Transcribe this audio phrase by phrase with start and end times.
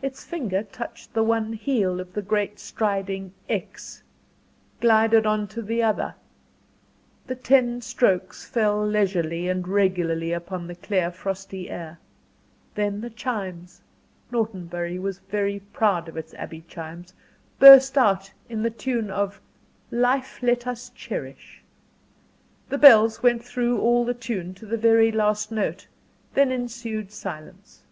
[0.00, 4.02] Its finger touched the one heel of the great striding X
[4.80, 6.14] glided on to the other
[7.26, 11.98] the ten strokes fell leisurely and regularly upon the clear frosty air;
[12.74, 13.82] then the chimes
[14.30, 15.20] Norton Bury was
[15.74, 17.12] proud of its Abbey chimes
[17.58, 19.42] burst out in the tune of
[19.90, 21.62] "Life let us Cherish."
[22.70, 25.86] The bells went through all the tune, to the very last note
[26.32, 27.82] then ensued silence.